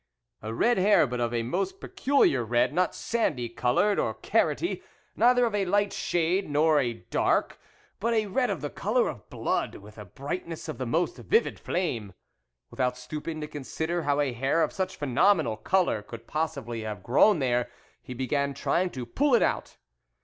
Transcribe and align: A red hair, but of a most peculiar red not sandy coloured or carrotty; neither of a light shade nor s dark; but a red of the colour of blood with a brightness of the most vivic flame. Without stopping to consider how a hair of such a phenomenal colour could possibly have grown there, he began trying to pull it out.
A 0.41 0.51
red 0.51 0.79
hair, 0.79 1.05
but 1.05 1.19
of 1.21 1.31
a 1.31 1.43
most 1.43 1.79
peculiar 1.79 2.43
red 2.43 2.73
not 2.73 2.95
sandy 2.95 3.47
coloured 3.47 3.99
or 3.99 4.15
carrotty; 4.15 4.81
neither 5.15 5.45
of 5.45 5.53
a 5.53 5.65
light 5.65 5.93
shade 5.93 6.49
nor 6.49 6.79
s 6.79 6.95
dark; 7.11 7.59
but 7.99 8.15
a 8.15 8.25
red 8.25 8.49
of 8.49 8.61
the 8.61 8.71
colour 8.71 9.07
of 9.07 9.29
blood 9.29 9.75
with 9.75 9.99
a 9.99 10.05
brightness 10.05 10.67
of 10.67 10.79
the 10.79 10.87
most 10.87 11.17
vivic 11.17 11.59
flame. 11.59 12.13
Without 12.71 12.97
stopping 12.97 13.41
to 13.41 13.47
consider 13.47 14.01
how 14.01 14.19
a 14.19 14.33
hair 14.33 14.63
of 14.63 14.73
such 14.73 14.95
a 14.95 14.97
phenomenal 14.97 15.55
colour 15.55 16.01
could 16.01 16.25
possibly 16.25 16.81
have 16.81 17.03
grown 17.03 17.37
there, 17.37 17.69
he 18.01 18.15
began 18.15 18.55
trying 18.55 18.89
to 18.89 19.05
pull 19.05 19.35
it 19.35 19.43
out. 19.43 19.77